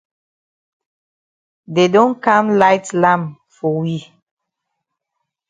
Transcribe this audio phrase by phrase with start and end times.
[1.73, 3.95] Dey don kam light lamp for we.